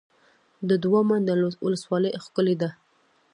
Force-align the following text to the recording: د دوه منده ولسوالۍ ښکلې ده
د 0.69 0.71
دوه 0.83 1.01
منده 1.09 1.33
ولسوالۍ 1.65 2.11
ښکلې 2.25 2.55
ده 2.61 2.69